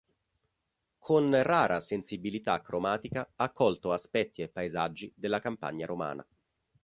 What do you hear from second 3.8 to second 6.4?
aspetti e paesaggi della campagna romana.